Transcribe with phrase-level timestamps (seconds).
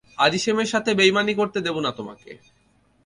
[0.17, 2.31] আরিশেমের সাথে বেইমানি করতে দেব না তোমাকে।